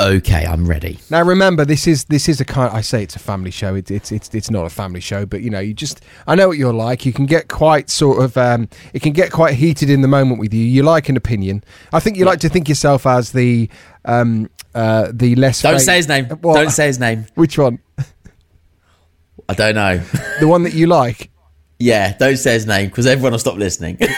Okay, 0.00 0.46
I'm 0.46 0.66
ready. 0.66 0.98
Now 1.10 1.22
remember, 1.22 1.66
this 1.66 1.86
is 1.86 2.04
this 2.04 2.26
is 2.26 2.40
a 2.40 2.44
kind. 2.46 2.72
I 2.72 2.80
say 2.80 3.02
it's 3.02 3.16
a 3.16 3.18
family 3.18 3.50
show. 3.50 3.74
It's 3.74 3.90
it's 3.90 4.10
it's 4.10 4.34
it's 4.34 4.50
not 4.50 4.64
a 4.64 4.70
family 4.70 5.00
show, 5.00 5.26
but 5.26 5.42
you 5.42 5.50
know, 5.50 5.60
you 5.60 5.74
just 5.74 6.00
I 6.26 6.34
know 6.36 6.48
what 6.48 6.56
you're 6.56 6.72
like. 6.72 7.04
You 7.04 7.12
can 7.12 7.26
get 7.26 7.48
quite 7.48 7.90
sort 7.90 8.22
of 8.24 8.34
um, 8.38 8.70
it 8.94 9.02
can 9.02 9.12
get 9.12 9.30
quite 9.30 9.54
heated 9.54 9.90
in 9.90 10.00
the 10.00 10.08
moment 10.08 10.40
with 10.40 10.54
you. 10.54 10.64
You 10.64 10.84
like 10.84 11.10
an 11.10 11.18
opinion. 11.18 11.62
I 11.92 12.00
think 12.00 12.16
you 12.16 12.24
like 12.24 12.40
to 12.40 12.48
think 12.48 12.66
yourself 12.66 13.06
as 13.06 13.32
the 13.32 13.68
um 14.06 14.48
uh 14.74 15.08
the 15.12 15.34
less. 15.34 15.60
Don't 15.60 15.74
fa- 15.74 15.80
say 15.80 15.96
his 15.96 16.08
name. 16.08 16.24
What? 16.26 16.54
Don't 16.54 16.70
say 16.70 16.86
his 16.86 16.98
name. 16.98 17.26
which 17.34 17.58
one. 17.58 17.78
I 19.50 19.54
don't 19.54 19.74
know. 19.74 19.98
The 20.38 20.48
one 20.48 20.62
that 20.62 20.72
you 20.72 20.86
like. 20.86 21.30
yeah, 21.78 22.16
don't 22.16 22.38
say 22.38 22.54
his 22.54 22.66
name 22.66 22.88
because 22.88 23.06
everyone 23.06 23.32
will 23.32 23.38
stop 23.38 23.56
listening. 23.56 23.98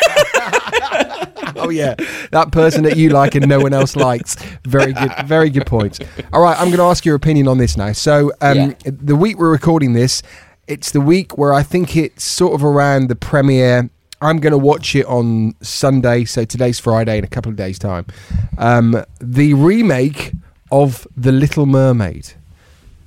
Oh 1.54 1.68
yeah, 1.68 1.94
that 2.32 2.50
person 2.50 2.82
that 2.84 2.96
you 2.96 3.10
like 3.10 3.36
and 3.36 3.46
no 3.46 3.60
one 3.60 3.72
else 3.72 3.94
likes. 3.94 4.34
Very 4.64 4.92
good, 4.92 5.12
very 5.26 5.50
good 5.50 5.66
point. 5.66 5.98
All 6.32 6.42
right, 6.42 6.56
I'm 6.58 6.66
going 6.68 6.78
to 6.78 6.84
ask 6.84 7.04
your 7.04 7.14
opinion 7.16 7.48
on 7.48 7.58
this 7.58 7.76
now. 7.76 7.92
So, 7.92 8.32
um, 8.40 8.56
Yeah. 8.56 8.72
the 8.84 9.16
week 9.16 9.38
we're 9.38 9.50
recording 9.50 9.92
this, 9.92 10.22
it's 10.68 10.92
the 10.92 11.00
week 11.00 11.36
where 11.36 11.52
I 11.52 11.62
think 11.62 11.96
it's 11.96 12.24
sort 12.24 12.54
of 12.54 12.64
around 12.64 13.08
the 13.08 13.16
premiere. 13.16 13.90
I'm 14.20 14.38
going 14.38 14.52
to 14.52 14.58
watch 14.58 14.94
it 14.94 15.04
on 15.06 15.54
Sunday, 15.62 16.24
so 16.24 16.44
today's 16.44 16.78
Friday 16.78 17.18
in 17.18 17.24
a 17.24 17.28
couple 17.28 17.50
of 17.50 17.56
days' 17.56 17.78
time. 17.78 18.06
Um, 18.56 19.04
the 19.20 19.54
remake 19.54 20.32
of 20.70 21.06
The 21.16 21.32
Little 21.32 21.66
Mermaid. 21.66 22.34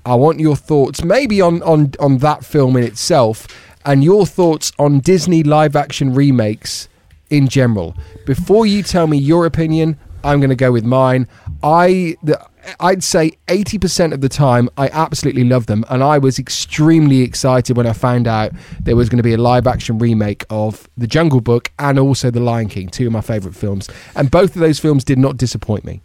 I 0.06 0.14
want 0.16 0.40
your 0.40 0.56
thoughts, 0.56 1.04
maybe 1.04 1.42
on 1.42 1.64
on 1.64 1.94
on 2.00 2.20
that 2.20 2.46
film 2.46 2.78
in 2.78 2.84
itself, 2.84 3.48
and 3.86 4.04
your 4.04 4.26
thoughts 4.28 4.72
on 4.78 5.00
Disney 5.00 5.42
live 5.42 5.76
action 5.76 6.14
remakes 6.14 6.88
in 7.32 7.48
general. 7.48 7.96
Before 8.26 8.68
you 8.68 8.84
tell 8.84 9.08
me 9.08 9.18
your 9.18 9.48
opinion, 9.48 9.98
I'm 10.26 10.40
going 10.40 10.50
to 10.50 10.56
go 10.56 10.72
with 10.72 10.84
mine. 10.84 11.28
I 11.64 12.16
the, 12.24 12.44
I'd 12.80 13.04
say 13.04 13.34
80% 13.48 14.12
of 14.12 14.22
the 14.22 14.30
time 14.30 14.70
I 14.76 14.90
absolutely 14.90 15.44
love 15.44 15.68
them 15.68 15.86
and 15.90 16.04
I 16.04 16.18
was 16.18 16.40
extremely 16.40 17.22
excited 17.22 17.78
when 17.78 17.86
I 17.86 17.94
found 17.94 18.28
out 18.28 18.52
there 18.80 18.96
was 18.96 19.08
going 19.08 19.18
to 19.18 19.24
be 19.24 19.34
a 19.34 19.38
live 19.38 19.68
action 19.68 20.00
remake 20.00 20.44
of 20.50 20.90
The 20.98 21.06
Jungle 21.06 21.42
Book 21.42 21.72
and 21.78 22.00
also 22.00 22.32
The 22.32 22.40
Lion 22.40 22.68
King, 22.68 22.90
two 22.90 23.06
of 23.06 23.14
my 23.14 23.22
favorite 23.22 23.56
films. 23.56 23.88
And 24.16 24.32
both 24.32 24.56
of 24.56 24.62
those 24.62 24.80
films 24.80 25.04
did 25.04 25.20
not 25.20 25.38
disappoint 25.38 25.86
me. 25.86 26.02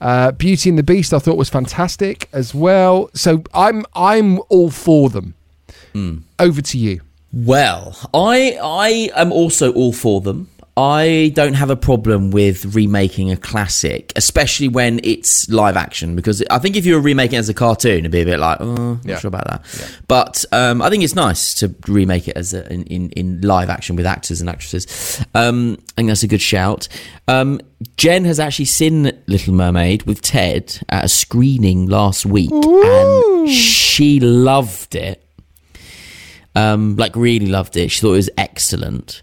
Uh, 0.00 0.32
Beauty 0.32 0.68
and 0.68 0.76
the 0.76 0.82
Beast, 0.82 1.14
I 1.14 1.20
thought 1.20 1.36
was 1.36 1.48
fantastic 1.48 2.28
as 2.32 2.52
well. 2.52 3.08
So 3.14 3.44
I'm 3.54 3.86
I'm 3.94 4.40
all 4.48 4.70
for 4.70 5.08
them. 5.08 5.34
Over 6.40 6.60
to 6.62 6.78
you. 6.78 7.02
Well, 7.32 7.96
I 8.12 8.58
I 8.60 9.10
am 9.14 9.30
also 9.30 9.72
all 9.72 9.92
for 9.92 10.20
them. 10.20 10.48
I 10.74 11.32
don't 11.34 11.52
have 11.52 11.68
a 11.68 11.76
problem 11.76 12.30
with 12.30 12.74
remaking 12.74 13.30
a 13.30 13.36
classic, 13.36 14.10
especially 14.16 14.68
when 14.68 15.00
it's 15.04 15.46
live 15.50 15.76
action, 15.76 16.16
because 16.16 16.42
I 16.48 16.58
think 16.58 16.76
if 16.76 16.86
you 16.86 16.94
were 16.94 17.00
remaking 17.02 17.36
it 17.36 17.40
as 17.40 17.50
a 17.50 17.54
cartoon, 17.54 17.98
it'd 17.98 18.10
be 18.10 18.22
a 18.22 18.24
bit 18.24 18.38
like, 18.38 18.56
oh, 18.60 18.94
not 18.94 19.04
Yeah. 19.04 19.18
sure 19.18 19.28
about 19.28 19.46
that. 19.48 19.98
But 20.08 20.46
um, 20.50 20.80
I 20.80 20.88
think 20.88 21.04
it's 21.04 21.14
nice 21.14 21.52
to 21.56 21.74
remake 21.88 22.26
it 22.26 22.38
as 22.38 22.54
a, 22.54 22.72
in, 22.72 22.84
in 22.84 23.10
in 23.10 23.40
live 23.42 23.68
action 23.68 23.96
with 23.96 24.06
actors 24.06 24.40
and 24.40 24.48
actresses. 24.48 25.22
Um, 25.34 25.76
I 25.90 25.92
think 25.96 26.08
that's 26.08 26.22
a 26.22 26.28
good 26.28 26.40
shout. 26.40 26.88
Um, 27.28 27.60
Jen 27.98 28.24
has 28.24 28.40
actually 28.40 28.64
seen 28.64 29.12
Little 29.26 29.52
Mermaid 29.52 30.04
with 30.04 30.22
Ted 30.22 30.80
at 30.88 31.04
a 31.04 31.08
screening 31.08 31.86
last 31.86 32.24
week, 32.24 32.50
and 32.50 33.48
she 33.50 34.20
loved 34.20 34.94
it 34.94 35.22
um, 36.54 36.96
like 36.96 37.14
really 37.16 37.46
loved 37.46 37.76
it. 37.76 37.90
She 37.90 38.00
thought 38.00 38.12
it 38.12 38.16
was 38.16 38.30
excellent. 38.38 39.20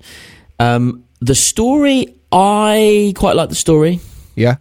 Um, 0.59 1.05
the 1.19 1.35
story, 1.35 2.15
I 2.31 3.13
quite 3.15 3.35
like 3.35 3.49
the 3.49 3.55
story. 3.55 3.99
Yeah. 4.35 4.57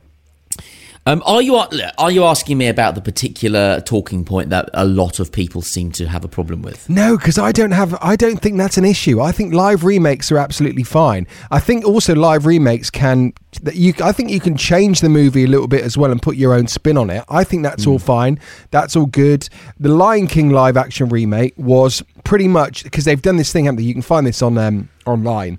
Um, 1.09 1.23
are 1.25 1.41
you 1.41 1.55
are 1.57 2.11
you 2.11 2.25
asking 2.25 2.59
me 2.59 2.69
about 2.69 2.95
the 2.95 3.01
particular 3.01 3.81
talking 3.81 4.27
point 4.27 4.51
that 4.51 4.69
a 4.75 4.85
lot 4.85 5.21
of 5.21 5.33
people 5.33 5.63
seem 5.63 5.91
to 5.93 6.07
have 6.07 6.23
a 6.23 6.29
problem 6.29 6.61
with? 6.61 6.87
No, 6.91 7.17
because 7.17 7.39
I 7.39 7.51
don't 7.51 7.71
have. 7.71 7.97
I 8.03 8.15
don't 8.15 8.39
think 8.43 8.59
that's 8.59 8.77
an 8.77 8.85
issue. 8.85 9.19
I 9.19 9.33
think 9.33 9.55
live 9.55 9.85
remakes 9.85 10.31
are 10.31 10.37
absolutely 10.37 10.83
fine. 10.83 11.27
I 11.51 11.61
think 11.61 11.87
also 11.87 12.15
live 12.15 12.45
remakes 12.45 12.91
can. 12.91 13.33
That 13.63 13.77
you, 13.77 13.95
I 14.05 14.13
think 14.13 14.29
you 14.29 14.39
can 14.39 14.55
change 14.59 15.01
the 15.01 15.09
movie 15.09 15.45
a 15.45 15.47
little 15.47 15.67
bit 15.67 15.83
as 15.83 15.97
well 15.97 16.13
and 16.13 16.21
put 16.21 16.37
your 16.37 16.53
own 16.53 16.67
spin 16.67 16.99
on 16.99 17.09
it. 17.09 17.25
I 17.31 17.43
think 17.43 17.63
that's 17.63 17.87
all 17.87 17.99
fine. 17.99 18.39
That's 18.71 18.95
all 18.95 19.07
good. 19.07 19.49
The 19.81 19.89
Lion 19.89 20.27
King 20.27 20.51
live 20.51 20.77
action 20.77 21.09
remake 21.09 21.55
was 21.57 22.03
pretty 22.25 22.49
much 22.49 22.85
because 22.85 23.07
they've 23.07 23.23
done 23.23 23.37
this 23.37 23.51
thing, 23.51 23.65
haven't 23.65 23.77
they? 23.77 23.85
You 23.85 23.95
can 23.95 24.03
find 24.03 24.27
this 24.27 24.43
on 24.43 24.59
um, 24.59 24.91
online. 25.07 25.59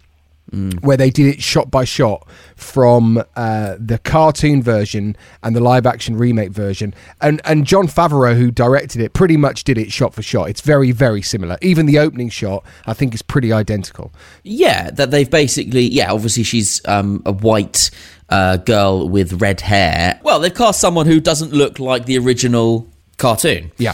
Where 0.82 0.98
they 0.98 1.10
did 1.12 1.28
it 1.28 1.42
shot 1.44 1.70
by 1.70 1.84
shot 1.84 2.28
from 2.56 3.24
uh, 3.36 3.76
the 3.80 4.00
cartoon 4.00 4.64
version 4.64 5.16
and 5.44 5.56
the 5.56 5.60
live 5.60 5.86
action 5.86 6.18
remake 6.18 6.50
version, 6.52 6.94
and 7.22 7.40
and 7.46 7.66
Jon 7.68 7.88
Favreau, 7.88 8.36
who 8.36 8.50
directed 8.50 9.02
it, 9.02 9.14
pretty 9.14 9.38
much 9.38 9.64
did 9.64 9.78
it 9.78 9.92
shot 9.92 10.14
for 10.14 10.22
shot. 10.24 10.50
It's 10.50 10.62
very 10.62 10.92
very 10.92 11.22
similar. 11.22 11.58
Even 11.62 11.86
the 11.86 12.00
opening 12.00 12.30
shot, 12.30 12.64
I 12.88 12.94
think, 12.94 13.14
is 13.14 13.22
pretty 13.22 13.54
identical. 13.54 14.12
Yeah, 14.44 14.90
that 14.92 15.12
they've 15.12 15.30
basically 15.30 15.84
yeah. 15.84 16.12
Obviously, 16.12 16.44
she's 16.44 16.82
um, 16.88 17.22
a 17.26 17.32
white 17.32 17.92
uh, 18.30 18.58
girl 18.58 19.08
with 19.08 19.42
red 19.42 19.62
hair. 19.62 20.20
Well, 20.24 20.40
they've 20.40 20.54
cast 20.54 20.80
someone 20.82 21.06
who 21.06 21.20
doesn't 21.20 21.54
look 21.54 21.80
like 21.80 22.06
the 22.06 22.18
original 22.18 22.88
cartoon. 23.18 23.72
Yeah, 23.78 23.94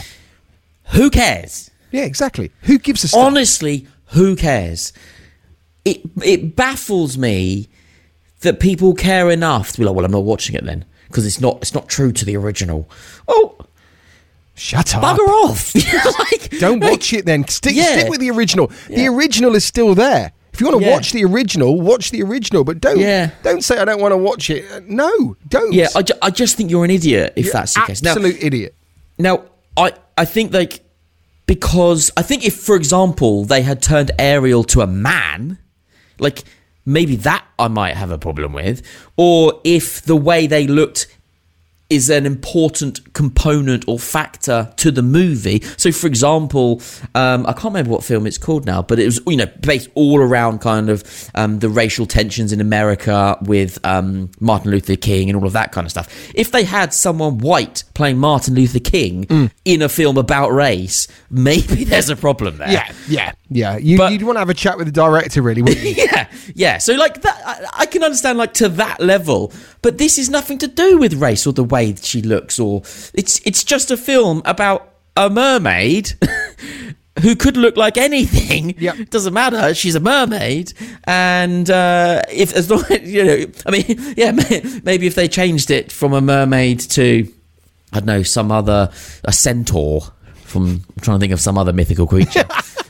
Who 0.92 1.10
cares? 1.10 1.70
yeah, 1.90 2.04
exactly. 2.04 2.50
Who 2.62 2.78
gives 2.78 3.04
a 3.04 3.08
stuff? 3.08 3.24
Honestly, 3.24 3.86
who 4.06 4.36
cares? 4.36 4.92
It 5.86 6.00
it 6.22 6.56
baffles 6.56 7.16
me 7.16 7.68
that 8.40 8.60
people 8.60 8.92
care 8.94 9.30
enough 9.30 9.72
to 9.72 9.78
be 9.78 9.84
like, 9.84 9.94
well, 9.94 10.04
I'm 10.04 10.10
not 10.12 10.24
watching 10.24 10.54
it 10.56 10.64
then 10.64 10.84
because 11.08 11.24
it's 11.24 11.40
not 11.40 11.56
it's 11.62 11.72
not 11.74 11.88
true 11.88 12.12
to 12.12 12.24
the 12.24 12.36
original. 12.36 12.90
Oh, 13.28 13.56
Shut 14.54 14.94
up. 14.94 15.02
bugger 15.02 15.28
off! 15.44 15.74
like, 16.32 16.58
Don't 16.58 16.80
like, 16.80 16.90
watch 16.92 17.12
it 17.12 17.26
then. 17.26 17.46
Stick 17.48 17.74
Yeah. 17.76 17.98
stick 17.98 18.08
with 18.10 18.20
the 18.20 18.30
original. 18.30 18.70
The 18.88 19.06
original 19.06 19.54
is 19.54 19.64
still 19.64 19.94
there. 19.94 20.32
If 20.52 20.60
you 20.62 20.66
want 20.68 20.80
to 20.80 20.86
Yeah. 20.86 20.92
watch 20.94 21.12
the 21.12 21.24
original, 21.24 21.78
watch 21.80 22.10
the 22.10 22.22
original. 22.22 22.64
But 22.64 22.80
don't 22.80 22.98
Yeah. 22.98 23.30
don't 23.42 23.62
say 23.62 23.78
I 23.78 23.84
don't 23.84 24.00
want 24.00 24.12
to 24.12 24.16
watch 24.16 24.48
it. 24.50 24.88
No, 24.88 25.36
don't. 25.48 25.72
Yeah, 25.74 25.88
I, 25.94 26.02
ju- 26.02 26.14
I 26.22 26.30
just 26.30 26.56
think 26.56 26.70
you're 26.70 26.84
an 26.84 26.90
idiot 26.90 27.34
if 27.36 27.44
You're 27.46 27.52
that's 27.52 27.74
the 27.74 27.80
case. 27.82 28.02
Now, 28.02 28.12
absolute 28.12 28.42
idiot. 28.42 28.74
Now, 29.18 29.42
I 29.76 29.92
I 30.16 30.24
think 30.24 30.54
like 30.54 30.80
because 31.46 32.10
I 32.16 32.22
think 32.22 32.44
if, 32.46 32.54
for 32.56 32.74
example, 32.74 33.44
they 33.44 33.60
had 33.62 33.82
turned 33.82 34.10
Ariel 34.18 34.64
to 34.64 34.80
a 34.80 34.86
man, 34.86 35.58
like 36.18 36.44
maybe 36.84 37.16
that 37.16 37.44
I 37.58 37.68
might 37.68 37.96
have 37.96 38.10
a 38.10 38.18
problem 38.18 38.52
with, 38.52 38.82
or 39.16 39.60
if 39.64 40.02
the 40.02 40.16
way 40.16 40.46
they 40.46 40.66
looked 40.66 41.06
is 41.88 42.10
an 42.10 42.26
important 42.26 43.12
component 43.14 43.86
or 43.86 43.96
factor 43.96 44.72
to 44.76 44.90
the 44.90 45.02
movie. 45.02 45.62
So, 45.76 45.92
for 45.92 46.08
example, 46.08 46.82
um, 47.14 47.46
I 47.46 47.52
can't 47.52 47.66
remember 47.66 47.92
what 47.92 48.02
film 48.02 48.26
it's 48.26 48.38
called 48.38 48.66
now, 48.66 48.82
but 48.82 48.98
it 48.98 49.04
was 49.04 49.20
you 49.28 49.36
know 49.36 49.46
based 49.60 49.88
all 49.94 50.18
around 50.20 50.58
kind 50.60 50.88
of 50.90 51.04
um, 51.36 51.60
the 51.60 51.68
racial 51.68 52.04
tensions 52.04 52.52
in 52.52 52.60
America 52.60 53.38
with 53.42 53.78
um, 53.86 54.32
Martin 54.40 54.72
Luther 54.72 54.96
King 54.96 55.30
and 55.30 55.38
all 55.38 55.46
of 55.46 55.52
that 55.52 55.70
kind 55.70 55.84
of 55.84 55.92
stuff. 55.92 56.08
If 56.34 56.50
they 56.50 56.64
had 56.64 56.92
someone 56.92 57.38
white 57.38 57.84
playing 57.94 58.18
Martin 58.18 58.54
Luther 58.56 58.80
King 58.80 59.24
Mm. 59.26 59.52
in 59.64 59.80
a 59.80 59.88
film 59.88 60.18
about 60.18 60.48
race, 60.52 61.06
maybe 61.30 61.84
there's 61.84 62.10
a 62.10 62.16
problem 62.16 62.56
there. 62.56 62.68
Yeah, 62.72 62.92
yeah, 63.06 63.32
yeah. 63.50 63.76
You, 63.76 64.04
you'd 64.08 64.22
want 64.22 64.36
to 64.36 64.40
have 64.40 64.50
a 64.50 64.54
chat 64.54 64.76
with 64.76 64.86
the 64.86 64.92
director, 64.92 65.42
really, 65.42 65.62
wouldn't 65.62 65.84
you? 65.84 65.90
yeah, 65.96 66.28
yeah. 66.54 66.78
So 66.78 66.94
like 66.94 67.22
that, 67.22 67.42
I, 67.44 67.82
I 67.82 67.86
can 67.86 68.02
understand 68.02 68.38
like 68.38 68.54
to 68.54 68.68
that 68.70 69.00
level, 69.00 69.52
but 69.82 69.98
this 69.98 70.18
is 70.18 70.28
nothing 70.28 70.58
to 70.58 70.66
do 70.66 70.98
with 70.98 71.14
race 71.14 71.46
or 71.46 71.52
the 71.52 71.64
way 71.64 71.94
she 71.94 72.22
looks, 72.22 72.58
or 72.58 72.82
it's 73.14 73.40
it's 73.44 73.62
just 73.62 73.90
a 73.90 73.96
film 73.96 74.42
about 74.44 74.94
a 75.16 75.30
mermaid. 75.30 76.12
Who 77.22 77.34
could 77.34 77.56
look 77.56 77.78
like 77.78 77.96
anything? 77.96 78.74
Yep. 78.78 78.96
doesn't 79.10 79.32
matter. 79.32 79.72
She's 79.74 79.94
a 79.94 80.00
mermaid, 80.00 80.74
and 81.04 81.70
uh, 81.70 82.22
if 82.30 82.54
as 82.54 82.70
long 82.70 82.84
you 83.02 83.24
know, 83.24 83.46
I 83.64 83.70
mean, 83.70 84.14
yeah, 84.16 84.32
maybe 84.82 85.06
if 85.06 85.14
they 85.14 85.26
changed 85.26 85.70
it 85.70 85.90
from 85.90 86.12
a 86.12 86.20
mermaid 86.20 86.80
to, 86.80 87.32
I 87.92 88.00
don't 88.00 88.06
know, 88.06 88.22
some 88.22 88.52
other 88.52 88.90
a 89.24 89.32
centaur. 89.32 90.02
From 90.44 90.66
I'm 90.66 91.00
trying 91.00 91.18
to 91.18 91.20
think 91.20 91.32
of 91.32 91.40
some 91.40 91.58
other 91.58 91.72
mythical 91.72 92.06
creature, 92.06 92.44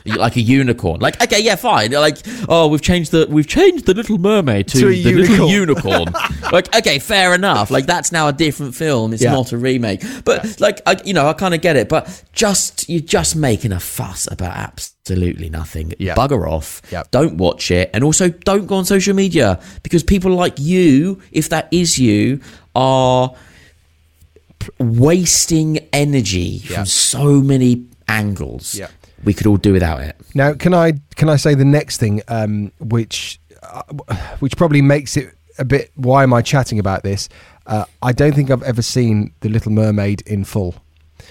like 0.07 0.35
a 0.35 0.41
unicorn. 0.41 0.99
Like 1.01 1.21
okay, 1.21 1.41
yeah, 1.41 1.55
fine. 1.55 1.91
Like 1.91 2.17
oh, 2.49 2.67
we've 2.67 2.81
changed 2.81 3.11
the 3.11 3.27
we've 3.29 3.47
changed 3.47 3.85
the 3.85 3.93
Little 3.93 4.17
Mermaid 4.17 4.67
to, 4.69 4.79
To 4.79 4.87
the 4.89 5.03
little 5.13 5.49
unicorn. 5.49 5.99
unicorn. 6.09 6.13
like 6.51 6.73
okay, 6.75 6.99
fair 6.99 7.33
enough. 7.33 7.69
Like 7.71 7.85
that's 7.85 8.11
now 8.11 8.27
a 8.27 8.33
different 8.33 8.75
film. 8.75 9.13
It's 9.13 9.21
Yeah. 9.23 9.31
not 9.33 9.51
a 9.51 9.57
remake. 9.57 10.03
But 10.25 10.59
like 10.59 10.81
I, 10.85 10.97
you 11.03 11.13
know, 11.13 11.27
I 11.27 11.33
kind 11.33 11.53
of 11.53 11.61
get 11.61 11.75
it. 11.75 11.89
But 11.89 12.23
just 12.33 12.87
you're 12.89 13.01
just 13.01 13.35
making 13.35 13.71
a 13.71 13.79
fuss 13.79 14.27
about 14.31 14.55
absolutely 14.55 15.49
nothing. 15.49 15.93
Yeah. 15.99 16.15
Bugger 16.15 16.49
off. 16.49 16.81
Yep. 16.91 17.11
Don't 17.11 17.37
watch 17.37 17.71
it, 17.71 17.89
and 17.93 18.03
also 18.03 18.29
don't 18.29 18.65
go 18.67 18.75
on 18.75 18.85
social 18.85 19.13
media 19.13 19.59
because 19.83 20.03
people 20.03 20.31
like 20.33 20.59
you, 20.59 21.21
if 21.31 21.49
that 21.49 21.67
is 21.71 21.97
you, 21.97 22.39
are 22.75 23.33
p- 24.59 24.69
wasting 24.79 25.79
energy 25.93 26.61
Yeah. 26.63 26.77
from 26.77 26.85
so 26.85 27.41
many 27.41 27.85
angles. 28.07 28.75
Yeah. 28.75 28.87
We 29.27 29.33
could 29.33 29.45
all 29.45 29.57
do 29.57 29.73
without 29.73 29.99
it. 30.01 30.15
Now, 30.33 30.53
can 30.53 30.73
I 30.73 30.93
can 31.15 31.27
I 31.29 31.35
say 31.35 31.53
the 31.53 31.65
next 31.65 31.97
thing, 31.97 32.21
um, 32.29 32.71
which 32.79 33.39
uh, 33.61 33.83
which 34.39 34.55
probably 34.55 34.81
makes 34.81 35.17
it 35.17 35.33
a 35.59 35.65
bit? 35.65 35.91
Why 35.95 36.23
am 36.23 36.33
I 36.33 36.41
chatting 36.41 36.79
about 36.79 37.03
this? 37.03 37.27
Uh, 37.65 37.83
I 38.01 38.13
don't 38.13 38.33
think 38.33 38.49
I've 38.49 38.63
ever 38.63 38.81
seen 38.81 39.33
The 39.41 39.49
Little 39.49 39.73
Mermaid 39.73 40.21
in 40.25 40.45
full. 40.45 40.75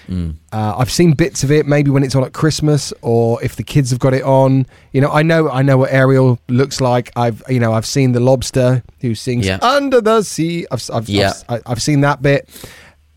Uh, 0.09 0.75
I've 0.77 0.91
seen 0.91 1.13
bits 1.13 1.43
of 1.43 1.51
it, 1.51 1.65
maybe 1.65 1.89
when 1.89 2.03
it's 2.03 2.15
on 2.15 2.23
at 2.23 2.31
Christmas, 2.31 2.93
or 3.01 3.43
if 3.43 3.55
the 3.55 3.63
kids 3.63 3.89
have 3.89 3.99
got 3.99 4.13
it 4.13 4.23
on. 4.23 4.65
You 4.93 5.01
know, 5.01 5.09
I 5.11 5.21
know, 5.23 5.49
I 5.49 5.63
know 5.63 5.77
what 5.77 5.91
Ariel 5.91 6.39
looks 6.47 6.79
like. 6.79 7.11
I've, 7.15 7.41
you 7.49 7.59
know, 7.59 7.73
I've 7.73 7.85
seen 7.85 8.11
the 8.13 8.19
lobster 8.19 8.83
who 9.01 9.15
sings 9.15 9.45
Yeah. 9.45 9.57
"Under 9.61 9.99
the 9.99 10.21
Sea." 10.21 10.65
I've, 10.71 10.87
I've, 10.93 11.09
Yeah. 11.09 11.33
I've, 11.49 11.63
I've 11.65 11.81
seen 11.81 12.01
that 12.01 12.21
bit. 12.21 12.47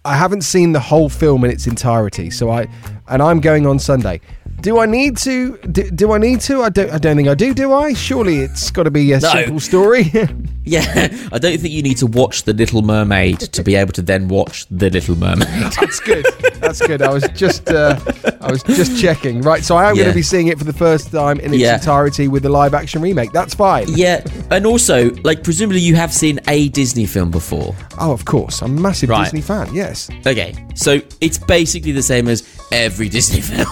I 0.04 0.16
haven't 0.16 0.42
seen 0.42 0.72
the 0.72 0.80
whole 0.80 1.10
film 1.10 1.44
in 1.44 1.50
its 1.50 1.66
entirety, 1.66 2.30
so 2.30 2.50
I, 2.50 2.66
and 3.08 3.20
I'm 3.22 3.40
going 3.40 3.66
on 3.66 3.78
Sunday. 3.78 4.20
Do 4.62 4.78
I 4.78 4.86
need 4.86 5.16
to? 5.18 5.56
Do, 5.58 5.90
do 5.90 6.12
I 6.12 6.18
need 6.18 6.40
to? 6.42 6.62
I 6.62 6.68
don't. 6.68 6.90
I 6.90 6.98
don't 6.98 7.16
think 7.16 7.28
I 7.28 7.34
do. 7.34 7.54
Do 7.54 7.72
I? 7.72 7.94
Surely 7.94 8.38
it's 8.40 8.70
got 8.70 8.82
to 8.84 8.90
be 8.90 9.12
a 9.12 9.20
No. 9.20 9.28
simple 9.30 9.60
story. 9.60 10.12
Yeah, 10.62 11.08
I 11.32 11.38
don't 11.38 11.58
think 11.58 11.72
you 11.72 11.82
need 11.82 11.96
to 11.96 12.06
watch 12.06 12.44
The 12.44 12.52
Little 12.52 12.82
Mermaid 12.82 13.40
to 13.40 13.62
be 13.64 13.74
able 13.74 13.92
to 13.94 14.02
then 14.02 14.28
watch 14.28 14.66
The 14.70 14.88
Little 14.90 15.16
Mermaid. 15.16 15.48
That's 15.80 15.98
good. 16.00 16.24
That's 16.56 16.86
good. 16.86 17.00
I 17.02 17.08
was 17.12 17.26
just, 17.34 17.68
uh, 17.70 17.98
I 18.42 18.52
was 18.52 18.62
just 18.62 19.00
checking. 19.00 19.40
Right, 19.40 19.64
so 19.64 19.74
I 19.76 19.88
am 19.88 19.96
going 19.96 20.08
to 20.10 20.14
be 20.14 20.22
seeing 20.22 20.46
it 20.48 20.58
for 20.58 20.64
the 20.64 20.72
first 20.74 21.10
time 21.10 21.40
in 21.40 21.54
its 21.54 21.62
Yeah. 21.62 21.74
entirety 21.76 22.28
with 22.28 22.42
the 22.44 22.50
live 22.50 22.74
action 22.74 23.00
remake. 23.02 23.32
That's 23.32 23.54
fine. 23.54 23.86
yeah, 23.88 24.22
and 24.50 24.64
also, 24.66 25.10
like, 25.24 25.42
presumably 25.42 25.80
you 25.80 25.96
have 25.96 26.12
seen 26.12 26.38
a 26.46 26.68
Disney 26.68 27.06
film 27.06 27.30
before. 27.32 27.74
Oh, 27.98 28.12
of 28.12 28.26
course. 28.26 28.60
I'm 28.62 28.76
a 28.76 28.80
massive 28.80 29.08
Right. 29.08 29.24
Disney 29.24 29.40
fan. 29.40 29.74
Yes, 29.74 30.08
Okay, 30.26 30.54
so 30.74 31.00
it's 31.22 31.38
basically 31.38 31.92
the 31.92 32.02
same 32.02 32.28
as 32.28 32.46
every 32.70 33.08
Disney 33.08 33.40
film. 33.40 33.66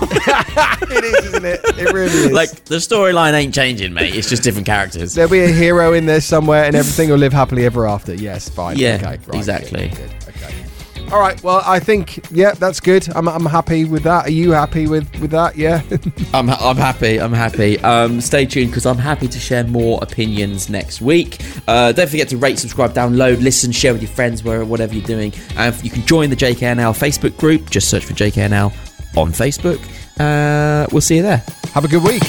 it 0.91 1.05
is, 1.05 1.25
isn't 1.27 1.45
it? 1.45 1.61
It 1.65 1.93
really 1.93 2.11
is. 2.11 2.33
like, 2.33 2.65
the 2.65 2.77
storyline 2.77 3.33
ain't 3.35 3.55
changing, 3.55 3.93
mate. 3.93 4.15
It's 4.15 4.29
just 4.29 4.43
different 4.43 4.67
characters. 4.67 5.15
there'll 5.15 5.31
be 5.31 5.41
a 5.41 5.49
hero 5.49 5.93
in 5.93 6.07
there 6.07 6.21
somewhere, 6.21 6.65
and 6.65 6.75
everything 6.75 7.11
will 7.11 7.19
live 7.19 7.33
happily 7.33 7.65
ever 7.65 7.87
after. 7.87 8.15
Yes, 8.15 8.49
fine. 8.49 8.77
Yeah, 8.77 8.97
okay, 8.97 9.07
right, 9.27 9.35
exactly. 9.35 9.89
good, 9.89 9.97
good, 9.97 10.29
okay. 10.29 10.69
All 11.11 11.21
right. 11.21 11.43
Well, 11.43 11.63
I 11.65 11.81
think 11.81 12.31
yeah, 12.31 12.53
that's 12.53 12.81
good. 12.81 13.09
I'm, 13.15 13.29
I'm 13.29 13.47
happy 13.47 13.87
with 13.87 14.03
that. 14.03 14.27
Are 14.27 14.31
you 14.31 14.51
happy 14.51 14.87
with 14.87 15.09
with 15.21 15.31
that? 15.31 15.57
Yeah. 15.57 15.81
I'm, 16.35 16.51
I'm 16.51 16.77
happy. 16.77 17.19
I'm 17.19 17.33
happy. 17.33 17.79
Um, 17.81 18.21
stay 18.21 18.45
tuned 18.45 18.71
because 18.71 18.85
I'm 18.85 18.99
happy 18.99 19.27
to 19.27 19.39
share 19.39 19.65
more 19.65 20.01
opinions 20.03 20.69
next 20.69 21.01
week. 21.01 21.41
Uh, 21.67 21.93
don't 21.93 22.11
forget 22.11 22.29
to 22.29 22.37
rate, 22.37 22.59
subscribe, 22.59 22.93
download, 22.93 23.41
listen, 23.43 23.73
share 23.73 23.95
with 23.95 24.03
your 24.03 24.11
friends, 24.11 24.45
where 24.45 24.63
whatever 24.67 24.93
you're 24.95 25.07
doing. 25.07 25.33
And 25.57 25.83
you 25.83 25.91
can 25.91 26.05
join 26.05 26.29
the 26.29 26.37
JK 26.37 26.63
and 26.63 26.81
Al 26.81 26.93
Facebook 26.93 27.39
group. 27.39 27.71
Just 27.71 27.89
search 27.89 28.05
for 28.05 28.13
JK 28.13 28.37
and 28.37 28.53
Al 28.53 28.75
on 29.17 29.33
Facebook. 29.33 29.81
Uh, 30.19 30.87
we'll 30.93 31.01
see 31.01 31.17
you 31.17 31.23
there. 31.23 31.43
Have 31.75 31.85
a 31.85 31.89
good 31.89 32.03
week. 32.03 32.23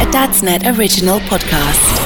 A 0.00 0.06
Dadsnet 0.10 0.76
original 0.76 1.20
podcast. 1.20 1.97